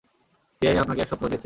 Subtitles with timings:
[0.61, 1.39] CIA আপনাকে এক সপ্তাহ দিয়েছে।